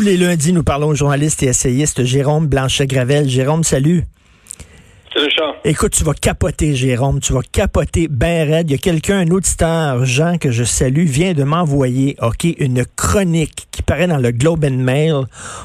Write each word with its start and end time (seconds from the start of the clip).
Tous 0.00 0.06
les 0.06 0.16
lundis, 0.16 0.54
nous 0.54 0.62
parlons 0.62 0.88
au 0.88 0.94
journaliste 0.94 1.42
et 1.42 1.48
essayiste 1.48 2.04
Jérôme 2.04 2.46
Blanchet-Gravel. 2.46 3.28
Jérôme, 3.28 3.62
salut. 3.62 4.04
Salut, 5.12 5.28
Charles. 5.36 5.56
Écoute, 5.62 5.92
tu 5.92 6.04
vas 6.04 6.14
capoter, 6.14 6.74
Jérôme. 6.74 7.20
Tu 7.20 7.34
vas 7.34 7.42
capoter 7.42 8.08
ben 8.08 8.48
raide. 8.48 8.70
Il 8.70 8.72
y 8.72 8.76
a 8.76 8.78
quelqu'un, 8.78 9.18
un 9.18 9.30
auditeur, 9.30 10.06
Jean, 10.06 10.38
que 10.38 10.50
je 10.50 10.64
salue, 10.64 11.04
vient 11.04 11.34
de 11.34 11.44
m'envoyer, 11.44 12.16
OK, 12.22 12.44
une 12.44 12.86
chronique 12.96 13.68
qui 13.72 13.82
paraît 13.82 14.06
dans 14.06 14.16
le 14.16 14.30
Globe 14.30 14.64
and 14.64 14.78
Mail. 14.78 15.24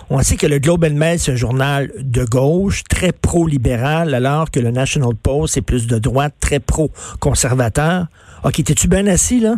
On 0.10 0.22
sait 0.22 0.36
que 0.36 0.48
le 0.48 0.60
Globe 0.60 0.84
and 0.84 0.96
Mail, 0.96 1.18
c'est 1.18 1.32
un 1.32 1.38
journal 1.38 1.90
de 1.98 2.26
gauche, 2.26 2.84
très 2.90 3.14
pro-libéral, 3.14 4.14
alors 4.14 4.52
que 4.52 4.60
le 4.60 4.72
National 4.72 5.16
Post 5.16 5.56
est 5.56 5.62
plus 5.62 5.88
de 5.88 5.98
droite, 5.98 6.34
très 6.42 6.60
pro-conservateur. 6.60 8.08
OK, 8.44 8.62
t'es-tu 8.62 8.90
bien 8.90 9.08
assis, 9.08 9.40
là? 9.40 9.56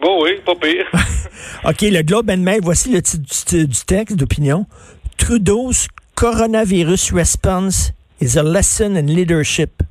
Bon, 0.00 0.22
oui, 0.22 0.40
pas 0.44 0.54
pire. 0.54 0.86
OK, 1.64 1.80
le 1.82 2.02
Globe 2.02 2.30
and 2.30 2.38
Mail, 2.38 2.60
voici 2.62 2.90
le 2.90 3.02
titre 3.02 3.24
du, 3.50 3.66
du 3.66 3.80
texte 3.86 4.16
d'opinion. 4.16 4.66
Trudeau's 5.16 5.88
coronavirus 6.14 7.12
response 7.12 7.92
is 8.20 8.36
a 8.36 8.42
lesson 8.42 8.96
in 8.96 9.06
leadership. 9.06 9.82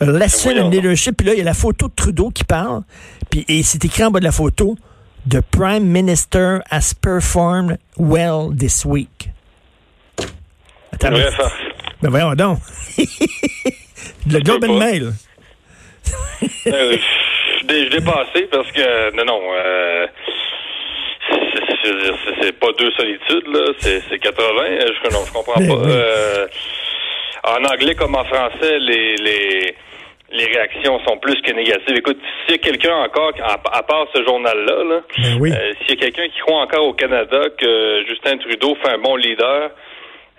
A 0.00 0.06
lesson 0.06 0.56
in 0.56 0.70
leadership. 0.70 1.16
Puis 1.16 1.26
là, 1.26 1.34
il 1.34 1.38
y 1.38 1.42
a 1.42 1.44
la 1.44 1.54
photo 1.54 1.88
de 1.88 1.94
Trudeau 1.94 2.30
qui 2.30 2.44
parle. 2.44 2.82
Puis, 3.30 3.44
et 3.48 3.62
c'est 3.62 3.84
écrit 3.84 4.04
en 4.04 4.10
bas 4.10 4.20
de 4.20 4.24
la 4.24 4.32
photo 4.32 4.76
The 5.28 5.40
Prime 5.40 5.84
Minister 5.84 6.62
has 6.70 6.94
performed 6.94 7.78
well 7.96 8.50
this 8.56 8.84
week. 8.84 9.30
Attends. 10.92 11.10
Ben 12.00 12.10
voyons 12.10 12.34
donc. 12.34 12.60
le 14.26 14.40
Globe 14.40 14.64
and. 14.64 14.78
Mail. 14.78 15.12
Euh, 16.66 16.96
je 17.68 17.90
l'ai 17.90 18.00
passé 18.04 18.46
parce 18.50 18.70
que, 18.72 19.14
non, 19.16 19.24
non, 19.24 19.40
euh, 19.54 20.06
c'est- 22.42 22.58
pas 22.58 22.72
deux 22.78 22.90
solitudes, 22.92 23.46
là, 23.48 23.72
c'est 23.78 24.00
c'est 24.08 24.18
80, 24.18 24.62
euh, 24.64 24.86
je, 25.04 25.10
non, 25.12 25.20
je 25.26 25.32
comprends 25.32 25.60
Ben 25.60 25.68
pas. 25.68 25.74
oui. 25.76 25.90
Euh, 25.90 26.46
en 27.44 27.64
anglais 27.64 27.94
comme 27.94 28.14
en 28.14 28.24
français, 28.24 28.78
les, 28.80 29.16
les, 29.16 29.74
les 30.32 30.44
réactions 30.46 31.00
sont 31.06 31.16
plus 31.18 31.40
que 31.42 31.52
négatives. 31.52 31.96
Écoute, 31.96 32.18
s'il 32.46 32.56
y 32.56 32.58
a 32.58 32.62
quelqu'un 32.62 32.96
encore, 32.96 33.32
à, 33.42 33.82
part 33.82 34.06
ce 34.14 34.22
journal-là, 34.24 34.84
là, 34.84 35.00
Ben 35.18 35.38
oui. 35.40 35.52
euh, 35.52 35.72
s'il 35.80 35.90
y 35.98 36.02
a 36.02 36.04
quelqu'un 36.10 36.28
qui 36.28 36.38
croit 36.40 36.60
encore 36.60 36.84
au 36.86 36.92
Canada 36.94 37.40
que 37.58 38.04
Justin 38.08 38.38
Trudeau 38.38 38.76
fait 38.82 38.90
un 38.90 38.98
bon 38.98 39.16
leader, 39.16 39.70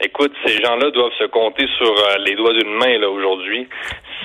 Écoute, 0.02 0.32
ces 0.46 0.62
gens-là 0.64 0.92
doivent 0.92 1.12
se 1.20 1.26
compter 1.26 1.68
sur 1.78 1.94
les 2.20 2.34
doigts 2.36 2.54
d'une 2.54 2.74
main 2.74 2.98
là 3.00 3.10
aujourd'hui. 3.10 3.68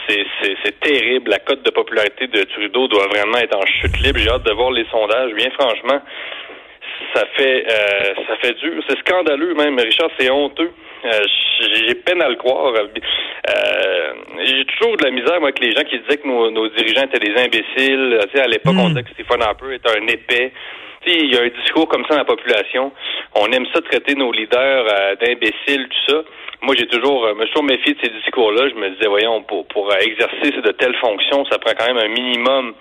C'est, 0.08 0.80
terrible. 0.80 1.30
La 1.30 1.38
cote 1.38 1.62
de 1.62 1.70
popularité 1.70 2.26
de 2.26 2.44
Trudeau 2.44 2.88
doit 2.88 3.06
vraiment 3.06 3.38
être 3.38 3.56
en 3.56 3.64
chute 3.66 3.98
libre. 4.00 4.18
J'ai 4.18 4.30
hâte 4.30 4.44
de 4.44 4.52
voir 4.52 4.70
les 4.70 4.84
sondages. 4.90 5.32
Bien 5.32 5.50
franchement, 5.50 6.00
ça 7.14 7.24
fait 7.36 7.64
euh, 7.70 8.14
ça 8.26 8.36
fait 8.42 8.52
dur. 8.54 8.82
C'est 8.88 8.98
scandaleux 8.98 9.54
même, 9.54 9.78
Richard. 9.78 10.10
C'est 10.18 10.30
honteux. 10.30 10.72
Euh, 11.04 11.20
j'ai 11.86 11.94
peine 11.94 12.22
à 12.22 12.28
le 12.28 12.36
croire. 12.36 12.72
Euh, 12.74 14.12
j'ai 14.42 14.64
toujours 14.64 14.96
de 14.96 15.04
la 15.04 15.10
misère 15.10 15.38
moi 15.40 15.50
avec 15.50 15.60
les 15.60 15.72
gens 15.72 15.82
qui 15.84 15.98
disaient 15.98 16.16
que 16.18 16.26
nos, 16.26 16.50
nos 16.50 16.68
dirigeants 16.68 17.04
étaient 17.04 17.18
des 17.18 17.36
imbéciles. 17.40 18.18
Tu 18.30 18.36
sais, 18.38 18.42
à 18.42 18.46
l'époque, 18.46 18.74
on 18.78 18.88
Mm. 18.88 18.94
disait 18.94 19.02
que 19.02 19.10
Stephen 19.10 19.42
Harper 19.42 19.74
était 19.74 19.90
un 19.90 20.06
épais. 20.06 20.52
Tu 21.02 21.10
sais, 21.12 21.18
il 21.18 21.34
y 21.34 21.36
a 21.38 21.42
un 21.42 21.48
discours 21.62 21.86
comme 21.88 22.02
ça 22.04 22.14
dans 22.14 22.20
la 22.20 22.24
population. 22.24 22.92
On 23.34 23.46
aime 23.52 23.66
ça 23.74 23.80
traiter 23.82 24.14
nos 24.14 24.32
leaders 24.32 24.86
euh, 24.90 25.14
d'imbéciles, 25.16 25.88
tout 25.88 26.12
ça. 26.14 26.22
Moi, 26.62 26.74
j'ai 26.78 26.86
toujours, 26.86 27.26
euh, 27.26 27.34
me 27.34 27.44
suis 27.44 27.52
toujours 27.52 27.64
méfié 27.68 27.92
de 27.94 28.00
ces 28.02 28.10
discours-là. 28.10 28.68
Je 28.70 28.74
me 28.74 28.88
disais, 28.90 29.06
voyons, 29.08 29.42
pour, 29.42 29.66
pour 29.68 29.92
exercer 29.94 30.50
de 30.52 30.70
telles 30.72 30.96
fonctions, 30.96 31.44
ça 31.50 31.58
prend 31.58 31.72
quand 31.78 31.86
même 31.92 31.98
un 31.98 32.08
minimum 32.08 32.74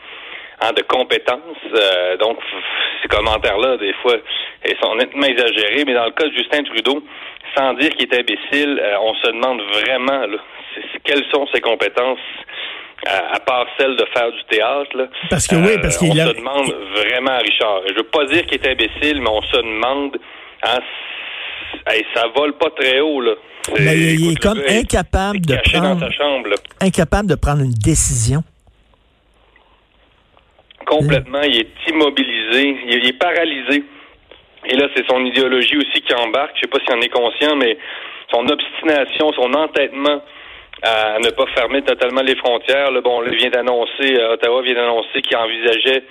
hein, 0.63 0.71
de 0.75 0.81
compétences. 0.83 1.63
Euh, 1.75 2.17
donc, 2.17 2.37
ces 3.01 3.07
commentaires-là, 3.09 3.77
des 3.77 3.93
fois, 4.01 4.15
ils 4.65 4.75
sont 4.81 4.95
nettement 4.95 5.27
exagérés. 5.27 5.83
Mais 5.85 5.93
dans 5.93 6.05
le 6.05 6.11
cas 6.11 6.25
de 6.27 6.33
Justin 6.33 6.63
Trudeau, 6.63 7.03
sans 7.55 7.73
dire 7.75 7.89
qu'il 7.91 8.07
est 8.11 8.19
imbécile, 8.19 8.79
euh, 8.81 8.95
on 9.01 9.13
se 9.15 9.27
demande 9.27 9.61
vraiment 9.73 10.25
là, 10.25 10.37
quelles 11.03 11.25
sont 11.33 11.45
ses 11.53 11.61
compétences 11.61 12.19
à, 13.05 13.35
à 13.35 13.39
part 13.41 13.65
celle 13.77 13.95
de 13.97 14.05
faire 14.15 14.31
du 14.31 14.43
théâtre. 14.49 14.95
Là. 14.95 15.05
Parce 15.29 15.45
que 15.47 15.55
oui, 15.55 15.77
parce 15.81 16.01
on 16.01 16.09
qu'il 16.09 16.19
a- 16.21 16.27
se 16.27 16.33
demande 16.37 16.73
vraiment 16.95 17.31
à 17.31 17.39
Richard. 17.39 17.81
Je 17.89 17.95
veux 17.95 18.03
pas 18.03 18.25
dire 18.25 18.45
qu'il 18.45 18.59
est 18.61 18.67
imbécile, 18.71 19.21
mais 19.21 19.29
on 19.29 19.41
se 19.41 19.57
demande 19.57 20.17
hein, 20.63 20.79
hey, 21.89 22.05
ça 22.15 22.27
vole 22.35 22.53
pas 22.53 22.69
très 22.71 23.01
haut 23.01 23.19
là. 23.21 23.33
Il, 23.77 24.19
il 24.19 24.31
est 24.31 24.35
comme 24.41 24.57
gars 24.59 24.73
incapable 24.79 25.37
est 25.37 25.39
de 25.47 25.55
prendre, 25.69 25.95
dans 25.95 25.99
sa 25.99 26.11
chambre. 26.11 26.47
là. 26.49 26.55
incapable 26.81 27.29
de 27.29 27.35
prendre 27.35 27.61
une 27.61 27.73
décision. 27.73 28.41
Complètement, 30.97 31.41
il 31.41 31.61
est 31.61 31.89
immobilisé, 31.89 32.77
il 32.87 33.07
est, 33.07 33.19
paralysé. 33.19 33.83
Et 34.65 34.75
là, 34.75 34.87
c'est 34.95 35.05
son 35.07 35.25
idéologie 35.25 35.77
aussi 35.77 36.01
qui 36.01 36.13
embarque. 36.13 36.55
Je 36.55 36.61
sais 36.61 36.67
pas 36.67 36.79
s'il 36.79 36.95
en 36.95 37.01
est 37.01 37.09
conscient, 37.09 37.55
mais 37.55 37.77
son 38.33 38.47
obstination, 38.47 39.31
son 39.33 39.53
entêtement 39.53 40.21
à 40.83 41.17
ne 41.19 41.29
pas 41.29 41.45
fermer 41.55 41.81
totalement 41.81 42.21
les 42.21 42.35
frontières. 42.35 42.91
Là, 42.91 43.01
bon, 43.01 43.21
là, 43.21 43.31
vient 43.31 43.49
d'annoncer, 43.49 44.17
euh, 44.19 44.33
Ottawa 44.33 44.61
vient 44.61 44.75
d'annoncer 44.75 45.21
qu'il 45.21 45.37
envisageait 45.37 46.03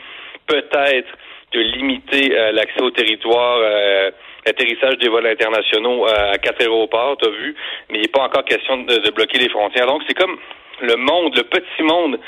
peut-être 0.47 1.09
de 1.53 1.61
limiter 1.61 2.37
euh, 2.37 2.53
l'accès 2.53 2.81
au 2.81 2.91
territoire, 2.91 3.59
euh, 3.61 4.11
l'atterrissage 4.45 4.99
des 4.99 5.09
vols 5.09 5.27
internationaux 5.27 6.07
euh, 6.07 6.33
à 6.33 6.39
quatre 6.39 6.61
aéroports, 6.61 7.17
t'as 7.21 7.31
vu, 7.31 7.55
mais 7.91 7.99
il 7.99 8.03
n'est 8.03 8.09
pas 8.09 8.23
encore 8.23 8.45
question 8.45 8.79
de, 8.79 8.97
de 8.97 9.11
bloquer 9.11 9.39
les 9.39 9.49
frontières. 9.49 9.87
Donc, 9.87 10.03
c'est 10.07 10.15
comme 10.15 10.37
le 10.81 10.97
monde, 10.97 11.37
le 11.37 11.45
petit 11.45 11.83
monde 11.83 12.19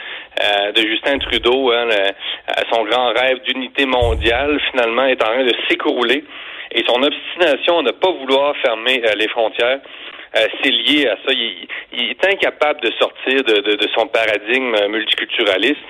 euh, 0.43 0.73
de 0.73 0.81
Justin 0.81 1.19
Trudeau, 1.19 1.73
hein, 1.73 1.89
son 2.73 2.85
grand 2.85 3.13
rêve 3.13 3.43
d'unité 3.43 3.85
mondiale, 3.85 4.61
finalement, 4.71 5.07
est 5.07 5.23
en 5.23 5.27
train 5.27 5.45
de 5.45 5.55
s'écrouler. 5.69 6.25
Et 6.73 6.83
son 6.87 7.03
obstination 7.03 7.79
à 7.79 7.83
ne 7.83 7.91
pas 7.93 8.11
vouloir 8.11 8.57
fermer 8.57 9.03
euh, 9.05 9.13
les 9.17 9.29
frontières, 9.29 9.81
euh, 10.37 10.47
c'est 10.63 10.71
lié 10.71 11.09
à 11.09 11.17
ça. 11.17 11.33
Il, 11.33 11.67
il 11.93 12.11
est 12.11 12.25
incapable 12.27 12.81
de 12.81 12.91
sortir 12.99 13.43
de, 13.45 13.61
de- 13.61 13.77
de 13.77 13.89
son 13.97 14.07
paradigme 14.09 14.75
euh, 14.75 14.89
multiculturaliste. 14.89 15.85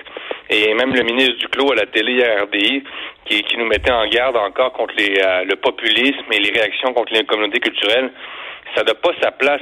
Et 0.49 0.73
même 0.75 0.93
le 0.93 1.01
ministre 1.03 1.37
Duclos 1.39 1.71
à 1.71 1.75
la 1.75 1.85
télé 1.87 2.23
RDI, 2.23 2.83
qui, 3.25 3.41
qui 3.43 3.57
nous 3.57 3.65
mettait 3.65 3.91
en 3.91 4.07
garde 4.07 4.37
encore 4.37 4.73
contre 4.73 4.93
les, 4.97 5.19
euh, 5.19 5.43
le 5.45 5.55
populisme 5.55 6.25
et 6.31 6.39
les 6.39 6.51
réactions 6.51 6.93
contre 6.93 7.13
les 7.13 7.23
communautés 7.25 7.59
culturelles, 7.59 8.11
ça 8.75 8.83
n'a 8.83 8.93
pas 8.93 9.11
sa 9.21 9.31
place. 9.31 9.61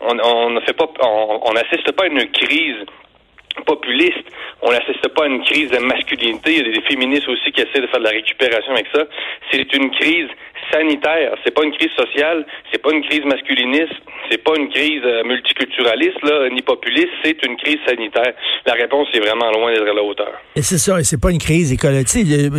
On 0.00 0.16
on 0.24 0.50
ne 0.50 0.60
fait 0.60 0.72
pas, 0.72 0.86
on 1.02 1.52
n'assiste 1.52 1.92
pas 1.92 2.04
à 2.04 2.06
une 2.06 2.30
crise 2.30 2.86
populiste. 3.64 4.26
On 4.62 4.70
n'assiste 4.70 5.08
pas 5.08 5.24
à 5.24 5.28
une 5.28 5.42
crise 5.44 5.70
de 5.70 5.78
masculinité. 5.78 6.52
Il 6.52 6.66
y 6.66 6.70
a 6.70 6.72
des 6.72 6.86
féministes 6.86 7.28
aussi 7.28 7.52
qui 7.52 7.60
essaient 7.60 7.80
de 7.80 7.86
faire 7.86 8.00
de 8.00 8.04
la 8.04 8.10
récupération 8.10 8.72
avec 8.72 8.86
ça. 8.94 9.04
C'est 9.50 9.72
une 9.74 9.90
crise 9.90 10.28
sanitaire. 10.72 11.36
C'est 11.44 11.54
pas 11.54 11.64
une 11.64 11.72
crise 11.72 11.92
sociale. 11.96 12.44
C'est 12.72 12.82
pas 12.82 12.92
une 12.92 13.02
crise 13.02 13.24
masculiniste. 13.24 13.94
C'est 14.30 14.42
pas 14.42 14.56
une 14.58 14.68
crise 14.68 15.02
euh, 15.04 15.22
multiculturaliste 15.24 16.22
là, 16.22 16.48
ni 16.50 16.62
populiste. 16.62 17.12
C'est 17.22 17.36
une 17.46 17.56
crise 17.56 17.78
sanitaire. 17.86 18.32
La 18.66 18.74
réponse 18.74 19.08
est 19.14 19.20
vraiment 19.20 19.50
loin 19.52 19.72
d'être 19.72 19.88
à 19.88 19.94
la 19.94 20.02
hauteur. 20.02 20.32
Et 20.56 20.62
c'est 20.62 20.78
ça, 20.78 20.98
et 20.98 21.04
c'est 21.04 21.20
pas 21.20 21.30
une 21.30 21.38
crise 21.38 21.72
écologique. 21.72 22.06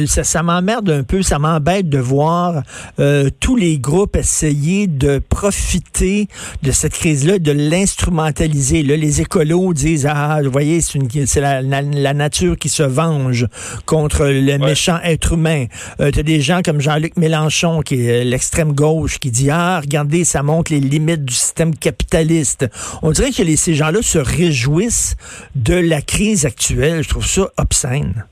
Ça, 0.07 0.23
ça 0.23 0.43
m'emmerde 0.43 0.89
un 0.89 1.03
peu, 1.03 1.21
ça 1.21 1.39
m'embête 1.39 1.89
de 1.89 1.97
voir 1.97 2.61
euh, 2.99 3.29
tous 3.41 3.55
les 3.55 3.79
groupes 3.79 4.15
essayer 4.15 4.87
de 4.87 5.19
profiter 5.19 6.27
de 6.63 6.71
cette 6.71 6.93
crise-là, 6.93 7.39
de 7.39 7.51
l'instrumentaliser. 7.51 8.83
Là, 8.83 8.95
les 8.95 9.21
écolos 9.21 9.73
disent 9.73 10.07
ah, 10.09 10.39
vous 10.43 10.51
voyez, 10.51 10.79
c'est 11.25 11.41
la, 11.41 11.61
la, 11.61 11.81
la 11.81 12.13
nature 12.13 12.57
qui 12.57 12.69
se 12.69 12.83
venge 12.83 13.47
contre 13.85 14.25
le 14.25 14.57
méchant 14.57 14.99
être 15.03 15.33
humain. 15.33 15.65
Euh, 15.99 16.11
T'as 16.11 16.23
des 16.23 16.41
gens 16.41 16.61
comme 16.63 16.81
Jean-Luc 16.81 17.17
Mélenchon, 17.17 17.81
qui 17.81 18.07
est 18.07 18.23
l'extrême 18.23 18.73
gauche, 18.73 19.19
qui 19.19 19.31
dit 19.31 19.49
ah, 19.51 19.79
regardez, 19.79 20.23
ça 20.23 20.43
montre 20.43 20.71
les 20.71 20.79
limites 20.79 21.25
du 21.25 21.33
système 21.33 21.75
capitaliste. 21.75 22.65
On 23.01 23.11
dirait 23.11 23.31
que 23.31 23.43
les, 23.43 23.57
ces 23.57 23.75
gens-là 23.75 24.01
se 24.01 24.17
réjouissent 24.17 25.15
de 25.55 25.75
la 25.75 26.01
crise 26.01 26.45
actuelle. 26.45 27.03
Je 27.03 27.09
trouve 27.09 27.25
ça 27.25 27.49
obscène. 27.57 28.25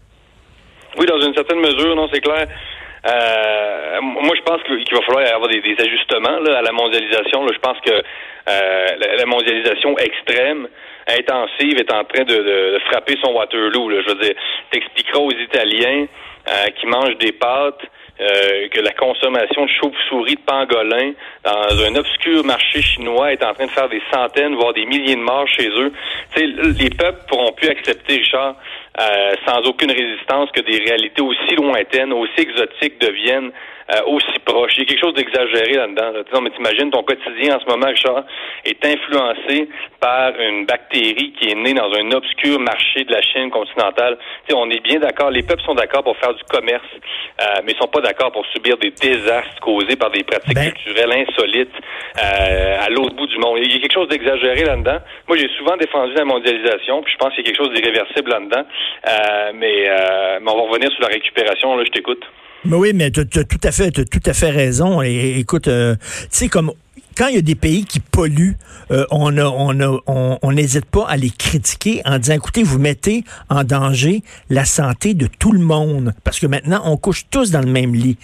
Oui, 0.98 1.06
dans 1.08 1.20
une 1.26 1.34
certaine 1.34 1.60
mesure, 1.60 1.96
non, 1.96 2.08
c'est 2.14 2.22
clair. 2.22 2.48
Euh, 3.06 4.02
moi, 4.02 4.36
je 4.36 4.42
pense 4.42 4.62
qu'il 4.64 4.96
va 4.96 5.02
falloir 5.06 5.36
avoir 5.36 5.50
des, 5.50 5.62
ajustements 5.80 6.40
là, 6.40 6.58
à 6.58 6.62
la 6.62 6.72
mondialisation. 6.72 7.46
Là. 7.46 7.52
Je 7.54 7.60
pense 7.60 7.80
que 7.82 7.92
euh, 7.92 8.86
la, 9.18 9.26
mondialisation 9.26 9.96
extrême, 9.98 10.68
intensive, 11.08 11.78
est 11.78 11.92
en 11.94 12.04
train 12.04 12.24
de, 12.24 12.36
de- 12.36 12.74
de 12.74 12.80
frapper 12.90 13.16
son 13.24 13.32
Waterloo. 13.34 13.90
Là. 13.90 14.02
Je 14.08 14.14
veux 14.14 14.20
dire, 14.22 14.34
t'expliqueras 14.72 15.20
aux 15.20 15.32
Italiens 15.32 16.08
euh, 16.48 16.68
qui 16.80 16.88
mangent 16.88 17.18
des 17.18 17.32
pâtes 17.32 17.82
euh, 18.20 18.70
que 18.70 18.80
la 18.80 18.92
consommation 18.94 19.66
de 19.66 19.72
chauves-souris 19.72 20.36
de 20.36 20.42
pangolin 20.46 21.12
dans 21.44 21.84
un 21.84 21.96
obscur 21.96 22.46
marché 22.46 22.82
chinois 22.82 23.34
est 23.34 23.44
en 23.44 23.54
train 23.54 23.66
de 23.66 23.72
faire 23.72 23.90
des 23.90 24.02
centaines, 24.12 24.56
voire 24.56 24.74
des 24.74 24.86
milliers 24.86 25.16
de 25.16 25.22
morts 25.22 25.48
chez 25.48 25.68
eux. 25.68 25.92
sais, 26.34 26.46
les 26.48 26.90
peuples 26.90 27.26
pourront 27.28 27.52
plus 27.52 27.68
accepter, 27.68 28.16
Richard, 28.18 28.56
euh, 29.00 29.34
sans 29.46 29.60
aucune 29.68 29.92
résistance, 29.92 30.50
que 30.52 30.62
des 30.62 30.78
réalités 30.78 31.22
aussi 31.22 31.56
lointaines, 31.56 32.14
aussi 32.14 32.40
exotiques 32.40 33.00
deviennent 33.00 33.52
euh, 33.94 34.02
aussi 34.08 34.40
proche. 34.44 34.72
Il 34.78 34.80
y 34.80 34.82
a 34.82 34.86
quelque 34.86 35.00
chose 35.00 35.14
d'exagéré 35.14 35.74
là-dedans. 35.74 36.12
Non, 36.34 36.42
mais 36.42 36.50
t'imagines, 36.50 36.90
ton 36.90 37.04
quotidien 37.04 37.58
en 37.58 37.60
ce 37.60 37.66
moment, 37.68 37.86
Richard, 37.86 38.24
est 38.64 38.84
influencé 38.84 39.70
par 40.00 40.32
une 40.40 40.66
bactérie 40.66 41.34
qui 41.40 41.52
est 41.52 41.56
née 41.56 41.76
dans 41.76 41.94
un 41.94 42.12
obscur 42.12 42.60
marché 42.60 43.04
de 43.04 43.12
la 43.12 43.22
Chine 43.22 43.52
continentale. 43.52 44.18
sais, 44.50 44.56
on 44.56 44.70
est 44.72 44.80
bien 44.80 45.00
d'accord, 45.00 45.30
les 45.30 45.44
peuples 45.44 45.62
sont 45.62 45.76
d'accord 45.76 46.04
pour 46.04 46.18
faire 46.18 46.34
du 46.34 46.44
commerce, 46.46 46.84
euh, 47.42 47.62
mais 47.64 47.74
ils 47.74 47.78
sont 47.78 47.88
pas 47.88 48.02
d'accord 48.02 48.32
pour 48.32 48.46
subir 48.48 48.76
des 48.78 48.90
désastres 48.90 49.60
causés 49.62 49.96
par 49.96 50.10
des 50.10 50.24
pratiques 50.24 50.56
ben 50.56 50.72
culturelles 50.72 51.28
insolites 51.28 51.76
euh, 52.18 52.86
à 52.86 52.90
l'autre 52.90 53.16
bout 53.16 53.28
du 53.28 53.38
monde. 53.38 53.60
Il 53.62 53.72
y 53.72 53.76
a 53.76 53.80
quelque 53.80 53.94
chose 53.94 54.10
d'exagéré 54.10 54.64
là-dedans. 54.64 54.98
Moi, 55.28 55.38
j'ai 55.38 55.50
souvent 55.60 55.78
défendu 55.78 56.14
la 56.16 56.26
mondialisation, 56.26 57.04
puis 57.04 57.14
je 57.14 57.18
pense 57.18 57.36
qu'il 57.36 57.46
y 57.46 57.48
a 57.48 57.52
quelque 57.52 57.64
chose 57.64 57.74
d'irréversible 57.74 58.32
là-dedans. 58.32 58.66
Mais, 59.54 59.90
mais 60.42 60.52
on 60.52 60.56
va 60.56 60.64
revenir 60.70 60.92
sur 60.92 61.02
la 61.02 61.10
récupération. 61.10 61.76
Là, 61.76 61.84
je 61.86 61.92
t'écoute. 61.92 62.24
Mais 62.66 62.76
oui, 62.76 62.92
mais 62.96 63.12
tu 63.12 63.20
as, 63.20 63.26
tout 63.26 63.60
à 63.64 63.72
fait, 63.72 63.92
tout 63.92 64.20
à 64.26 64.34
fait 64.34 64.50
raison. 64.50 65.02
Et, 65.04 65.38
écoute, 65.38 65.68
euh, 65.68 65.96
tu 65.96 66.28
sais 66.32 66.48
comme 66.50 66.72
quand 67.16 67.28
il 67.28 67.36
y 67.36 67.40
a 67.40 67.42
des 67.42 67.56
pays 67.56 67.86
qui 67.86 68.00
polluent, 68.00 68.58
euh, 68.92 69.06
on 69.12 70.52
n'hésite 70.52 70.86
pas 70.86 71.08
à 71.08 71.18
les 71.18 71.30
critiquer 71.30 72.02
en 72.06 72.20
disant, 72.20 72.36
écoutez, 72.36 72.64
vous 72.64 72.80
mettez 72.80 73.24
en 73.50 73.64
danger 73.64 74.24
la 74.50 74.66
santé 74.66 75.14
de 75.14 75.28
tout 75.28 75.52
le 75.52 75.60
monde, 75.60 76.14
parce 76.24 76.40
que 76.40 76.48
maintenant, 76.48 76.82
on 76.86 76.98
couche 76.98 77.26
tous 77.30 77.52
dans 77.52 77.62
le 77.62 77.72
même 77.72 77.96
lit. 77.96 78.18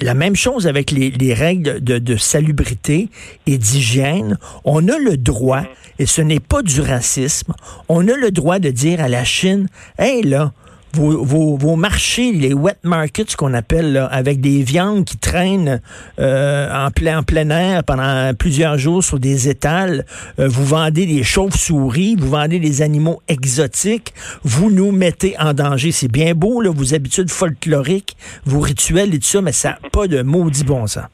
La 0.00 0.14
même 0.14 0.36
chose 0.36 0.66
avec 0.66 0.90
les, 0.90 1.10
les 1.10 1.34
règles 1.34 1.82
de, 1.82 1.98
de 1.98 2.16
salubrité 2.16 3.08
et 3.46 3.58
d'hygiène. 3.58 4.38
On 4.64 4.88
a 4.88 4.98
le 4.98 5.16
droit, 5.16 5.62
et 5.98 6.06
ce 6.06 6.22
n'est 6.22 6.40
pas 6.40 6.62
du 6.62 6.80
racisme, 6.80 7.54
on 7.88 8.06
a 8.08 8.16
le 8.16 8.30
droit 8.30 8.58
de 8.58 8.70
dire 8.70 9.00
à 9.00 9.08
la 9.08 9.24
Chine, 9.24 9.68
hey 9.98 10.22
là, 10.22 10.52
vos, 10.94 11.56
vos, 11.56 11.76
marchés, 11.76 12.32
les 12.32 12.52
wet 12.52 12.76
markets 12.82 13.34
qu'on 13.36 13.54
appelle, 13.54 13.92
là, 13.92 14.06
avec 14.06 14.40
des 14.40 14.62
viandes 14.62 15.04
qui 15.04 15.18
traînent 15.18 15.80
euh, 16.18 16.68
en, 16.70 16.90
plein, 16.90 17.20
en 17.20 17.22
plein 17.22 17.48
air 17.50 17.82
pendant 17.84 18.32
plusieurs 18.38 18.78
jours 18.78 19.02
sur 19.02 19.18
des 19.18 19.48
étals. 19.48 20.04
Euh, 20.38 20.48
vous 20.48 20.64
vendez 20.64 21.06
des 21.06 21.22
chauves-souris, 21.22 22.16
vous 22.18 22.30
vendez 22.30 22.58
des 22.58 22.82
animaux 22.82 23.20
exotiques. 23.28 24.12
Vous 24.44 24.70
nous 24.70 24.92
mettez 24.92 25.34
en 25.38 25.54
danger. 25.54 25.92
C'est 25.92 26.10
bien 26.10 26.34
beau, 26.34 26.60
là, 26.60 26.70
vos 26.70 26.94
habitudes 26.94 27.30
folkloriques, 27.30 28.16
vos 28.44 28.60
rituels 28.60 29.14
et 29.14 29.18
tout 29.18 29.24
ça, 29.24 29.40
mais 29.40 29.52
ça 29.52 29.70
n'a 29.70 29.90
pas 29.90 30.06
de 30.06 30.22
maudit 30.22 30.64
bon 30.64 30.86
sens. 30.86 31.06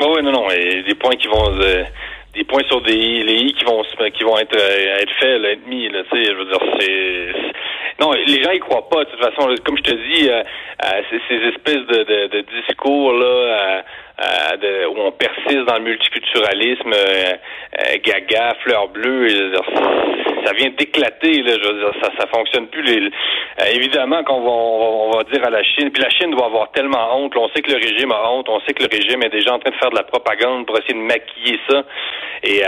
oui, 0.00 0.22
non, 0.22 0.32
non. 0.32 0.48
Des 0.48 0.94
points 0.94 1.16
qui 1.16 1.28
vont... 1.28 1.58
Euh, 1.60 1.84
des 2.34 2.42
points 2.42 2.64
sur 2.66 2.82
des 2.82 3.22
les 3.22 3.36
i 3.36 3.52
qui 3.54 3.64
vont 3.64 3.84
qui 4.12 4.24
vont 4.24 4.36
être 4.38 4.56
être 4.56 5.12
faits, 5.20 5.44
être 5.44 5.68
mis. 5.68 5.88
Là, 5.88 6.02
je 6.12 6.32
veux 6.32 6.46
dire, 6.46 6.58
c'est 6.80 7.32
non, 8.00 8.12
les 8.12 8.42
gens 8.42 8.50
y 8.50 8.58
croient 8.58 8.88
pas. 8.88 9.04
De 9.04 9.10
toute 9.10 9.20
façon, 9.20 9.54
comme 9.64 9.76
je 9.76 9.82
te 9.82 9.94
dis, 9.94 10.28
euh, 10.28 10.42
euh, 10.84 11.02
ces 11.28 11.34
espèces 11.34 11.86
de, 11.86 12.02
de, 12.04 12.26
de 12.28 12.44
discours 12.66 13.12
là. 13.12 13.82
Euh, 14.20 14.44
euh, 14.44 14.56
de, 14.56 14.86
où 14.86 14.94
on 14.98 15.12
persiste 15.12 15.64
dans 15.66 15.76
le 15.76 15.84
multiculturalisme, 15.84 16.92
euh, 16.92 17.32
euh, 17.80 17.96
gaga, 18.02 18.54
fleur 18.62 18.88
bleue, 18.88 19.52
ça 20.44 20.52
vient 20.52 20.70
d'éclater. 20.70 21.42
Là, 21.42 21.54
je 21.60 21.68
veux 21.68 21.78
dire, 21.80 21.92
ça, 22.02 22.10
ça 22.18 22.26
fonctionne 22.26 22.68
plus. 22.68 22.82
Les, 22.82 23.10
évidemment 23.74 24.22
qu'on 24.24 24.40
va, 24.40 24.50
on 24.50 25.10
va, 25.10 25.24
dire 25.24 25.44
à 25.44 25.50
la 25.50 25.62
Chine, 25.62 25.90
puis 25.90 26.02
la 26.02 26.10
Chine 26.10 26.30
doit 26.30 26.46
avoir 26.46 26.70
tellement 26.72 27.16
honte. 27.16 27.36
on 27.36 27.48
sait 27.50 27.62
que 27.62 27.72
le 27.72 27.78
régime 27.78 28.12
a 28.12 28.30
honte, 28.30 28.48
on 28.48 28.60
sait 28.60 28.74
que 28.74 28.82
le 28.82 28.88
régime 28.90 29.22
est 29.22 29.30
déjà 29.30 29.54
en 29.54 29.58
train 29.58 29.70
de 29.70 29.76
faire 29.76 29.90
de 29.90 29.96
la 29.96 30.02
propagande 30.02 30.66
pour 30.66 30.76
essayer 30.78 30.94
de 30.94 31.04
maquiller 31.04 31.58
ça. 31.68 31.84
Et 32.42 32.60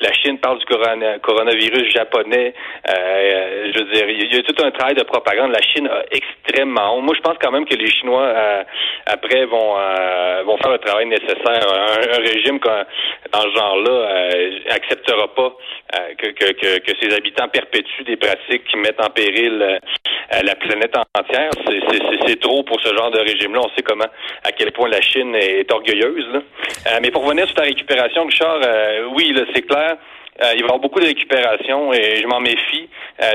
la 0.00 0.12
Chine 0.12 0.38
parle 0.38 0.58
du 0.58 0.64
coronavirus 0.66 1.92
japonais. 1.92 2.52
je 2.86 3.78
veux 3.78 3.92
dire, 3.92 4.08
il 4.08 4.34
y, 4.34 4.38
a 4.38 4.42
tout 4.42 4.64
un 4.64 4.72
travail 4.72 4.94
de 4.94 5.04
propagande. 5.04 5.52
La 5.52 5.62
Chine 5.62 5.88
a 5.88 6.02
extrêmement 6.10 6.96
honte. 6.96 7.04
Moi, 7.04 7.14
je 7.14 7.20
pense 7.20 7.36
quand 7.40 7.52
même 7.52 7.64
que 7.64 7.76
les 7.76 7.90
Chinois 7.90 8.34
après 9.06 9.44
vont 9.44 9.76
vont 10.44 10.56
faire 10.58 10.73
le 10.74 10.78
travail 10.78 11.06
nécessaire. 11.06 11.66
Un, 11.66 12.18
régime 12.18 12.58
dans 13.32 13.40
ce 13.40 13.56
genre-là 13.56 13.90
euh, 13.90 14.58
acceptera 14.70 15.34
pas 15.34 15.52
euh, 15.94 16.14
que, 16.16 16.26
que, 16.28 16.78
que, 16.78 16.92
ses 17.00 17.14
habitants 17.14 17.48
perpétuent 17.48 18.04
des 18.04 18.16
pratiques 18.16 18.64
qui 18.64 18.76
mettent 18.76 19.02
en 19.02 19.10
péril 19.10 19.60
euh, 19.62 19.78
la 20.42 20.54
planète 20.56 20.94
entière. 21.16 21.50
C'est 22.26 22.40
trop 22.40 22.62
pour 22.62 22.80
ce 22.80 22.94
genre 22.94 23.10
de 23.10 23.20
régime-là. 23.20 23.60
On 23.64 23.68
sait 23.76 23.82
comment, 23.82 24.06
à 24.44 24.52
quel 24.52 24.72
point 24.72 24.88
la 24.88 25.00
Chine 25.00 25.34
est, 25.34 25.70
orgueilleuse. 25.70 26.42
mais 27.02 27.10
pour 27.10 27.24
revenir 27.24 27.46
sur 27.46 27.54
ta 27.54 27.62
récupération, 27.62 28.24
Richard, 28.26 28.60
oui, 29.14 29.34
c'est 29.54 29.62
clair. 29.62 29.96
il 30.40 30.46
va 30.46 30.54
y 30.54 30.62
avoir 30.62 30.78
beaucoup 30.78 31.00
de 31.00 31.06
récupération 31.06 31.92
et 31.92 32.16
je 32.16 32.26
m'en 32.26 32.40
méfie. 32.40 32.88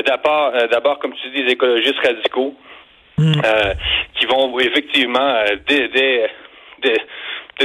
d'abord, 0.05 0.51
d'abord, 0.71 0.99
comme 0.99 1.13
tu 1.13 1.29
dis, 1.29 1.43
des 1.43 1.53
écologistes 1.53 1.99
radicaux 2.03 2.55
mm. 3.17 3.41
qui 4.15 4.25
vont 4.25 4.59
effectivement 4.59 5.43
dès, 5.67 5.87
dès, 5.89 6.29
dès, 6.81 6.97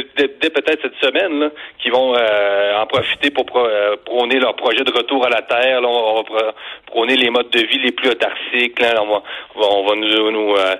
peut-être 0.02 0.82
cette 0.82 0.96
semaine, 1.00 1.40
là, 1.40 1.50
qui 1.78 1.90
vont 1.90 2.14
euh, 2.16 2.76
en 2.76 2.86
profiter 2.86 3.30
pour 3.30 3.46
euh, 3.56 3.96
prôner 4.04 4.38
leur 4.38 4.56
projet 4.56 4.82
de 4.84 4.92
retour 4.92 5.24
à 5.24 5.30
la 5.30 5.42
terre. 5.42 5.80
Là, 5.80 5.88
on 5.88 6.22
va 6.22 6.54
prôner 6.86 7.16
les 7.16 7.30
modes 7.30 7.50
de 7.50 7.60
vie 7.60 7.78
les 7.78 7.92
plus 7.92 8.10
autarciques. 8.10 8.78
Là, 8.80 9.02
on 9.02 9.06
va, 9.06 9.22
on 9.56 9.86
va 9.86 9.94
nous, 9.96 10.30
nous, 10.30 10.54
euh, 10.56 10.76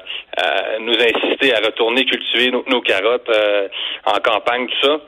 nous 0.81 0.94
insister 0.94 1.55
à 1.55 1.61
retourner 1.64 2.05
cultiver 2.05 2.50
nos, 2.50 2.81
carottes 2.81 3.31
en 4.05 4.20
campagne, 4.20 4.66
tout 4.66 4.87
ça. 4.87 5.00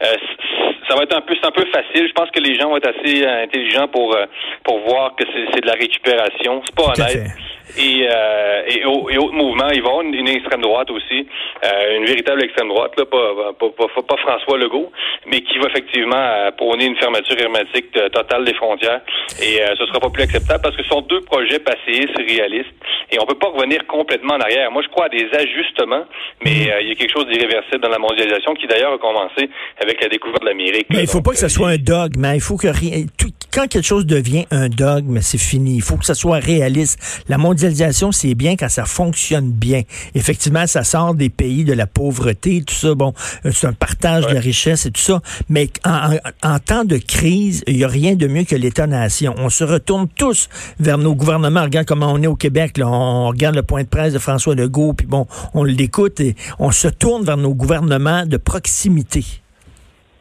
Ça 0.00 0.94
va 0.96 1.02
être 1.02 1.16
un 1.16 1.20
peu 1.20 1.34
un 1.42 1.50
peu 1.50 1.66
facile. 1.66 2.08
Je 2.08 2.12
pense 2.12 2.30
que 2.30 2.40
les 2.40 2.54
gens 2.54 2.70
vont 2.70 2.76
être 2.76 2.94
assez 2.98 3.26
intelligents 3.26 3.88
pour 3.88 4.16
pour 4.64 4.78
voir 4.80 5.14
que 5.16 5.24
c'est 5.32 5.60
de 5.60 5.66
la 5.66 5.74
récupération. 5.74 6.62
C'est 6.64 6.74
pas 6.74 6.92
honnête 6.92 7.30
et, 7.76 8.08
euh, 8.08 8.62
et, 8.66 8.80
et 8.80 9.18
autres 9.18 9.34
mouvements. 9.34 9.68
Il 9.70 9.82
va 9.82 9.88
y 9.88 9.90
avoir 9.90 10.00
une, 10.02 10.28
extrême 10.28 10.60
droite 10.60 10.90
aussi, 10.90 11.26
euh, 11.64 11.96
une 11.96 12.04
véritable 12.04 12.42
extrême 12.42 12.68
droite, 12.68 12.92
là, 12.96 13.04
pas, 13.04 13.52
pas, 13.58 13.70
pas, 13.70 14.02
pas, 14.02 14.16
François 14.16 14.58
Legault, 14.58 14.90
mais 15.26 15.40
qui 15.40 15.58
va 15.58 15.68
effectivement 15.68 16.16
euh, 16.16 16.50
prôner 16.52 16.86
une 16.86 16.96
fermeture 16.96 17.38
hermétique 17.38 17.92
totale 17.92 18.44
des 18.44 18.54
frontières. 18.54 19.00
Et 19.42 19.62
euh, 19.62 19.74
ce 19.78 19.86
sera 19.86 20.00
pas 20.00 20.10
plus 20.10 20.22
acceptable 20.22 20.62
parce 20.62 20.76
que 20.76 20.82
ce 20.82 20.88
sont 20.88 21.02
deux 21.02 21.20
projets 21.22 21.58
passéistes, 21.58 22.16
réalistes, 22.16 22.74
et 23.10 23.18
on 23.20 23.26
peut 23.26 23.38
pas 23.38 23.48
revenir 23.48 23.86
complètement 23.86 24.34
en 24.34 24.40
arrière. 24.40 24.70
Moi, 24.70 24.82
je 24.82 24.88
crois 24.88 25.06
à 25.06 25.08
des 25.08 25.28
ajustements, 25.32 26.04
mais 26.44 26.70
euh, 26.70 26.80
il 26.82 26.88
y 26.88 26.92
a 26.92 26.94
quelque 26.94 27.12
chose 27.12 27.26
d'irréversible 27.26 27.80
dans 27.80 27.88
la 27.88 27.98
mondialisation 27.98 28.54
qui 28.54 28.66
d'ailleurs 28.66 28.92
a 28.92 28.98
commencé 28.98 29.48
avec 29.80 29.87
la 30.00 30.08
découverte 30.08 30.42
de 30.42 30.48
l'Amérique. 30.48 30.86
Mais 30.90 31.02
il 31.02 31.08
faut 31.08 31.22
pas 31.22 31.32
que 31.32 31.38
ce 31.38 31.48
soit 31.48 31.70
un 31.70 31.78
dogme. 31.78 32.24
Hein. 32.24 32.34
Il 32.34 32.40
faut 32.40 32.56
que 32.56 32.68
rien, 32.68 33.04
quand 33.52 33.66
quelque 33.66 33.86
chose 33.86 34.06
devient 34.06 34.46
un 34.50 34.68
dogme, 34.68 35.20
c'est 35.20 35.38
fini. 35.38 35.76
Il 35.76 35.82
faut 35.82 35.96
que 35.96 36.04
ça 36.04 36.14
soit 36.14 36.38
réaliste. 36.38 36.98
La 37.28 37.38
mondialisation, 37.38 38.12
c'est 38.12 38.34
bien 38.34 38.56
quand 38.56 38.68
ça 38.68 38.84
fonctionne 38.84 39.50
bien. 39.50 39.82
Effectivement, 40.14 40.66
ça 40.66 40.84
sort 40.84 41.14
des 41.14 41.30
pays 41.30 41.64
de 41.64 41.72
la 41.72 41.86
pauvreté, 41.86 42.62
tout 42.62 42.74
ça. 42.74 42.94
Bon, 42.94 43.14
euh, 43.44 43.50
c'est 43.52 43.66
un 43.66 43.72
partage 43.72 44.26
de 44.26 44.34
la 44.34 44.40
richesse 44.40 44.86
et 44.86 44.90
tout 44.90 45.00
ça. 45.00 45.20
Mais 45.48 45.68
en, 45.84 46.58
temps 46.58 46.84
de 46.84 46.98
crise, 46.98 47.62
il 47.66 47.76
n'y 47.76 47.84
a 47.84 47.88
rien 47.88 48.14
de 48.14 48.26
mieux 48.26 48.44
que 48.44 48.56
l'État-nation. 48.56 49.34
On 49.38 49.48
se 49.48 49.64
retourne 49.64 50.08
tous 50.08 50.48
vers 50.78 50.98
nos 50.98 51.14
gouvernements. 51.14 51.62
Regarde 51.62 51.86
comment 51.86 52.12
on 52.12 52.22
est 52.22 52.26
au 52.26 52.36
Québec. 52.36 52.78
Là. 52.78 52.88
On 52.88 53.28
regarde 53.28 53.54
le 53.54 53.62
point 53.62 53.82
de 53.82 53.88
presse 53.88 54.12
de 54.12 54.18
François 54.18 54.54
Legault, 54.54 54.92
puis 54.92 55.06
bon, 55.06 55.26
on 55.54 55.64
l'écoute 55.64 56.20
et 56.20 56.34
on 56.58 56.70
se 56.70 56.88
tourne 56.88 57.24
vers 57.24 57.36
nos 57.36 57.54
gouvernements 57.54 58.26
de 58.26 58.36
proximité 58.36 59.24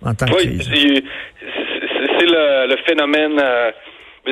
en 0.03 0.13
temps 0.13 0.25
de 0.25 0.31
crise 0.31 0.69
c'est 2.19 2.25
le, 2.25 2.67
le, 2.67 2.77
phénomène 2.85 3.39
euh, 3.39 3.71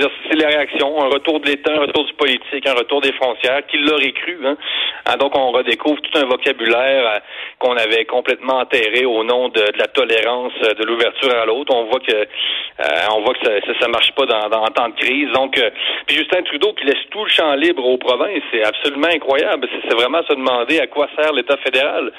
c'est 0.01 0.35
les 0.35 0.45
réactions, 0.45 1.01
un 1.01 1.07
retour 1.07 1.39
de 1.39 1.47
l'État, 1.47 1.73
un 1.73 1.81
retour 1.81 2.05
du 2.05 2.13
politique, 2.13 2.67
un 2.67 2.73
retour 2.73 3.01
des 3.01 3.13
frontières, 3.13 3.65
qui 3.67 3.77
l'aurait 3.77 4.11
cru. 4.11 4.37
Hein? 4.45 4.57
Ah, 5.05 5.15
donc, 5.17 5.37
on 5.37 5.51
redécouvre 5.51 6.01
tout 6.01 6.17
un 6.19 6.25
vocabulaire 6.25 7.07
euh, 7.07 7.19
qu'on 7.59 7.77
avait 7.77 8.05
complètement 8.05 8.59
enterré 8.59 9.05
au 9.05 9.23
nom 9.23 9.49
de, 9.49 9.63
la 9.77 9.87
tolérance, 9.87 10.53
euh, 10.63 10.73
de 10.73 10.83
l'ouverture 10.83 11.33
à 11.33 11.45
l'autre. 11.45 11.73
On 11.73 11.85
voit 11.85 11.99
que 11.99 12.13
euh, 12.13 13.15
on 13.15 13.21
voit 13.21 13.33
que 13.35 13.45
ça, 13.45 13.73
ça, 13.79 13.87
marche 13.87 14.11
pas 14.13 14.25
dans, 14.25 14.49
dans 14.49 14.65
temps 14.67 14.89
de 14.89 14.95
crise. 14.95 15.29
Donc, 15.31 15.59
puis 16.07 16.17
Justin 16.17 16.43
Trudeau 16.43 16.73
qui 16.73 16.85
laisse 16.85 17.05
tout 17.11 17.23
le 17.23 17.29
champ 17.29 17.53
libre 17.55 17.85
aux 17.85 17.97
provinces, 17.97 18.43
c'est 18.51 18.63
absolument 18.63 19.07
incroyable. 19.07 19.67
C'est 19.87 19.95
vraiment 19.95 20.21
se 20.27 20.33
demander 20.33 20.79
à 20.79 20.87
quoi 20.87 21.07
sert 21.15 21.31
l'État 21.31 21.57
fédéral. 21.57 22.11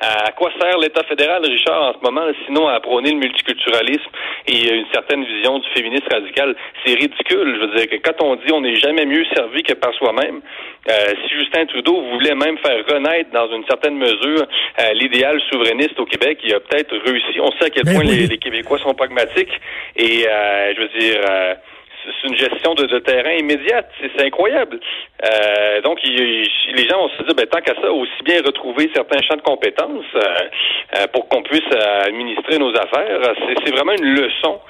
À 0.00 0.30
quoi 0.32 0.50
sert 0.60 0.78
l'État 0.78 1.02
fédéral, 1.04 1.42
Richard, 1.44 1.82
en 1.82 1.92
ce 1.94 2.04
moment, 2.04 2.26
sinon 2.46 2.68
à 2.68 2.78
prôner 2.78 3.10
le 3.10 3.16
multiculturalisme 3.16 4.10
et 4.46 4.72
une 4.72 4.86
certaine 4.92 5.24
vision 5.24 5.58
du 5.58 5.68
féminisme 5.70 6.06
radical. 6.10 6.54
C'est 6.84 6.94
ridicule 6.94 7.23
je 7.30 7.60
veux 7.60 7.76
dire 7.76 7.88
que 7.88 7.96
quand 7.96 8.22
on 8.22 8.36
dit 8.36 8.52
on 8.52 8.60
n'est 8.60 8.76
jamais 8.76 9.06
mieux 9.06 9.24
servi 9.34 9.62
que 9.62 9.74
par 9.74 9.92
soi-même, 9.94 10.40
euh, 10.88 10.92
si 11.22 11.34
Justin 11.38 11.66
Trudeau 11.66 12.02
voulait 12.12 12.34
même 12.34 12.58
faire 12.58 12.84
renaître 12.86 13.30
dans 13.30 13.50
une 13.54 13.64
certaine 13.66 13.96
mesure 13.96 14.46
euh, 14.80 14.92
l'idéal 14.94 15.40
souverainiste 15.50 15.98
au 15.98 16.06
Québec, 16.06 16.38
il 16.44 16.54
a 16.54 16.60
peut-être 16.60 16.96
réussi. 17.04 17.40
On 17.40 17.52
sait 17.52 17.66
à 17.66 17.70
quel 17.70 17.84
ben 17.84 17.94
point 17.94 18.04
les, 18.04 18.38
Québécois 18.38 18.78
sont 18.78 18.94
pragmatiques 18.94 19.60
et 19.96 20.26
euh, 20.28 20.74
je 20.74 20.80
veux 20.80 20.98
dire 20.98 21.56
c'est 22.04 22.28
une 22.28 22.36
gestion 22.36 22.74
de, 22.74 22.98
terrain 22.98 23.32
immédiate. 23.32 23.90
C'est 24.00 24.26
incroyable. 24.26 24.78
Euh, 25.24 25.80
donc, 25.82 26.00
les 26.04 26.88
gens 26.88 26.98
vont 26.98 27.08
se 27.10 27.22
dire, 27.22 27.34
ben, 27.34 27.46
tant 27.46 27.60
qu'à 27.60 27.74
ça, 27.80 27.90
aussi 27.90 28.22
bien 28.24 28.40
retrouver 28.44 28.90
certains 28.94 29.22
champs 29.22 29.36
de 29.36 29.42
compétences 29.42 30.04
euh, 30.14 31.06
pour 31.12 31.28
qu'on 31.28 31.42
puisse 31.42 31.62
administrer 32.04 32.58
nos 32.58 32.74
affaires. 32.74 33.20
C'est 33.64 33.70
vraiment 33.70 33.92
une 33.92 34.14
leçon 34.14 34.60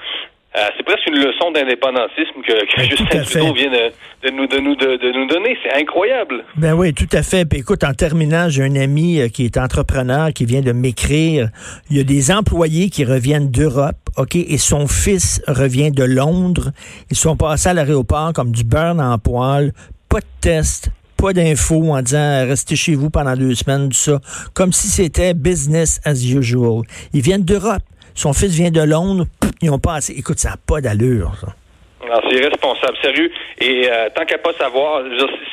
euh, 0.57 0.67
c'est 0.77 0.83
presque 0.83 1.05
une 1.07 1.17
leçon 1.17 1.51
d'indépendantisme 1.51 2.41
que, 2.45 2.65
que 2.65 2.77
ben, 2.77 2.89
Justin 2.89 3.23
Trudeau 3.23 3.53
vient 3.53 3.71
de, 3.71 4.29
nous, 4.29 4.47
de, 4.47 4.57
nous, 4.59 4.75
de, 4.75 5.11
nous 5.11 5.27
donner. 5.27 5.57
C'est 5.63 5.81
incroyable. 5.81 6.45
Ben 6.55 6.73
oui, 6.73 6.93
tout 6.93 7.09
à 7.11 7.23
fait. 7.23 7.45
Puis 7.45 7.59
écoute, 7.59 7.83
en 7.83 7.93
terminant, 7.93 8.47
j'ai 8.47 8.63
un 8.63 8.75
ami 8.75 9.19
euh, 9.19 9.27
qui 9.27 9.43
est 9.45 9.57
entrepreneur 9.57 10.31
qui 10.33 10.45
vient 10.45 10.61
de 10.61 10.71
m'écrire. 10.71 11.49
Il 11.89 11.97
y 11.97 11.99
a 11.99 12.03
des 12.03 12.31
employés 12.31 12.89
qui 12.89 13.03
reviennent 13.03 13.51
d'Europe, 13.51 13.97
OK, 14.15 14.35
et 14.35 14.57
son 14.57 14.87
fils 14.87 15.41
revient 15.47 15.91
de 15.91 16.03
Londres. 16.03 16.71
Ils 17.11 17.17
sont 17.17 17.35
passés 17.35 17.69
à 17.69 17.73
l'aéroport 17.73 18.31
comme 18.33 18.51
du 18.51 18.63
burn 18.63 19.01
en 19.01 19.17
poil, 19.17 19.73
pas 20.07 20.19
de 20.19 20.25
test, 20.39 20.89
pas 21.17 21.33
d'infos 21.33 21.91
en 21.91 22.01
disant 22.01 22.45
restez 22.47 22.77
chez 22.77 22.95
vous 22.95 23.09
pendant 23.09 23.35
deux 23.35 23.55
semaines, 23.55 23.89
tout 23.89 23.95
ça, 23.95 24.19
comme 24.53 24.71
si 24.71 24.87
c'était 24.87 25.33
business 25.33 25.99
as 26.05 26.23
usual. 26.23 26.83
Ils 27.13 27.21
viennent 27.21 27.43
d'Europe. 27.43 27.83
Son 28.15 28.33
fils 28.33 28.53
vient 28.53 28.71
de 28.71 28.81
Londres. 28.81 29.27
Ils 29.61 29.69
ont 29.69 29.79
pas 29.79 29.95
assez. 29.95 30.13
Écoute, 30.13 30.39
ça 30.39 30.51
n'a 30.51 30.57
pas 30.57 30.81
d'allure, 30.81 31.37
ça. 31.39 31.53
C'est 32.29 32.37
irresponsable, 32.37 32.97
sérieux. 33.01 33.31
Et 33.59 33.89
euh, 33.89 34.09
tant 34.15 34.25
qu'à 34.25 34.37
pas 34.37 34.53
savoir, 34.53 35.03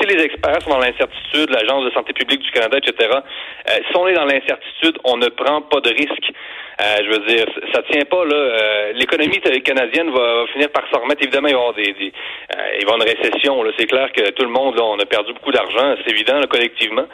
si 0.00 0.06
les 0.06 0.22
experts 0.22 0.62
sont 0.62 0.70
dans 0.70 0.78
l'incertitude, 0.78 1.50
l'Agence 1.50 1.84
de 1.84 1.90
santé 1.90 2.12
publique 2.12 2.40
du 2.40 2.50
Canada, 2.50 2.78
etc., 2.78 3.10
euh, 3.12 3.72
si 3.90 3.96
on 3.96 4.06
est 4.08 4.14
dans 4.14 4.24
l'incertitude, 4.24 4.98
on 5.04 5.16
ne 5.16 5.28
prend 5.28 5.62
pas 5.62 5.80
de 5.80 5.90
risque. 5.90 6.32
Euh, 6.80 6.96
je 7.04 7.10
veux 7.10 7.26
dire, 7.26 7.46
ça 7.72 7.82
tient 7.90 8.04
pas 8.04 8.24
là. 8.24 8.34
Euh, 8.34 8.92
l'économie 8.94 9.40
canadienne 9.40 10.10
va, 10.10 10.46
finir 10.52 10.70
par 10.70 10.84
s'en 10.90 11.00
remettre. 11.00 11.22
Évidemment, 11.22 11.48
il 11.48 11.54
va 11.54 11.58
y 11.58 11.62
avoir 11.62 11.74
des, 11.74 11.92
des 11.92 12.12
euh, 12.56 12.78
il 12.80 12.86
va 12.86 12.92
y 12.92 12.94
avoir 12.94 12.96
une 12.96 13.16
récession. 13.16 13.64
C'est 13.78 13.86
clair 13.86 14.10
que 14.12 14.30
tout 14.30 14.44
le 14.44 14.50
monde, 14.50 14.76
là, 14.76 14.84
on 14.84 14.98
a 14.98 15.04
perdu 15.04 15.32
beaucoup 15.32 15.52
d'argent, 15.52 15.94
c'est 16.04 16.10
évident, 16.10 16.40
collectivement. 16.48 17.06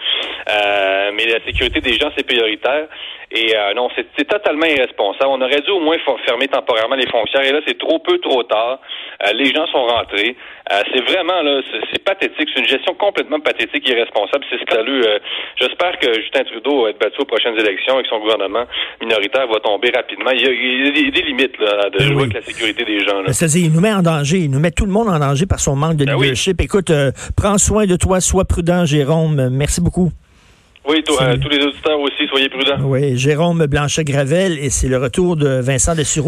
mais 0.47 1.27
la 1.27 1.45
sécurité 1.45 1.81
des 1.81 1.95
gens, 1.95 2.11
c'est 2.17 2.27
prioritaire. 2.27 2.87
Et 3.31 3.53
non, 3.75 3.91
c'est 3.95 4.25
totalement 4.25 4.67
irresponsable. 4.67 5.29
On 5.29 5.41
aurait 5.43 5.61
dû 5.61 5.71
au 5.71 5.81
moins 5.81 5.99
fermer 6.25 6.49
temporairement 6.49 6.95
les 6.95 7.09
foncières. 7.09 7.45
Et 7.45 7.53
là, 7.53 7.61
c'est 7.67 7.79
trop 7.79 7.99
peu, 7.99 8.19
trop 8.19 8.43
tard. 8.45 8.81
Les 9.35 9.53
gens 9.53 9.67
sont 9.67 9.85
rentrés. 9.85 10.37
c'est 10.93 11.01
vraiment 11.01 11.43
là, 11.43 11.61
c'est 11.93 12.03
pathétique. 12.05 12.49
C'est 12.55 12.61
une 12.61 12.69
gestion 12.69 12.95
complètement 12.95 13.41
pathétique, 13.41 13.89
irresponsable. 13.89 14.45
C'est 14.51 14.61
scandaleux. 14.63 15.03
J'espère 15.57 15.99
que 15.99 16.13
Justin 16.15 16.45
Trudeau 16.45 16.85
va 16.85 16.91
être 16.91 17.01
battu 17.01 17.21
aux 17.21 17.25
prochaines 17.25 17.59
élections 17.59 17.95
avec 17.95 18.07
son 18.07 18.21
gouvernement 18.21 18.65
minoritaire 19.01 19.47
va 19.47 19.61
tomber 19.61 19.91
rapidement. 19.95 20.31
Il 20.31 20.41
y 20.41 21.09
a, 21.09 21.11
des 21.11 21.23
limites 21.23 21.59
là, 21.59 21.91
de 21.91 21.99
ben 21.99 22.05
jouer 22.05 22.23
avec 22.23 22.35
la 22.35 22.43
sécurité 22.43 22.85
des 22.85 23.01
gens. 23.01 23.23
C'est-à-dire, 23.29 23.67
il 23.67 23.73
nous 23.73 23.81
met 23.81 23.93
en 23.93 24.03
danger. 24.03 24.39
Il 24.39 24.51
nous 24.51 24.61
met 24.61 24.71
tout 24.71 24.87
le 24.87 24.93
monde 24.93 25.09
en 25.09 25.19
danger 25.19 25.47
par 25.47 25.61
son 25.61 25.77
manque 25.77 25.97
de 25.97 26.05
ben 26.05 26.21
leadership. 26.21 26.61
Écoute, 26.61 26.91
euh, 26.91 27.11
prends 27.37 27.59
soin 27.59 27.87
de 27.87 27.97
toi, 27.97 28.21
sois 28.21 28.45
prudent, 28.45 28.85
Jérôme. 28.85 29.49
Merci 29.51 29.81
beaucoup. 29.81 30.11
Oui, 30.89 31.05
euh, 31.21 31.37
tous 31.37 31.51
les 31.51 31.63
auditeurs 31.63 32.01
aussi, 32.01 32.27
soyez 32.29 32.49
prudents. 32.49 32.81
Oui, 32.83 33.15
Jérôme 33.19 33.67
Blanchet-Gravel, 33.67 34.59
et 34.59 34.71
c'est 34.71 34.89
le 34.89 34.97
retour 34.97 35.37
de 35.37 35.61
Vincent 35.61 35.95
Dessureau. 35.95 36.27